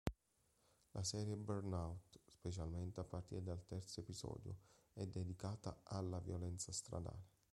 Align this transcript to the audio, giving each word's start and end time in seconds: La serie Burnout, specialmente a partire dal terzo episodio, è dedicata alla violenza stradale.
La 0.93 1.03
serie 1.03 1.35
Burnout, 1.35 2.17
specialmente 2.25 2.99
a 2.99 3.03
partire 3.03 3.43
dal 3.43 3.63
terzo 3.67 3.99
episodio, 3.99 4.55
è 4.93 5.05
dedicata 5.05 5.81
alla 5.83 6.17
violenza 6.19 6.71
stradale. 6.71 7.27